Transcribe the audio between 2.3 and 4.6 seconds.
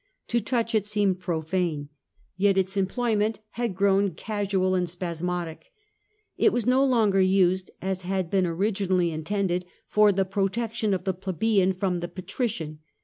Yet its employment had grown THE AGRARIAN LAW OF GRACCHUS 29